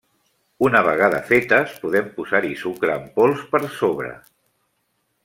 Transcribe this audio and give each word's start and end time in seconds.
Una 0.67 0.79
vegada 0.85 1.19
fetes 1.27 1.75
podem 1.83 2.09
posar-hi 2.17 2.51
sucre 2.63 2.97
en 3.01 3.07
pols 3.19 3.45
per 3.53 3.63
sobre. 3.81 4.11